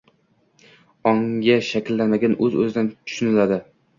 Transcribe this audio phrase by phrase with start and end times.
[1.09, 3.63] ongi shakllanmagani o‘z-o‘zidan tushuniladi.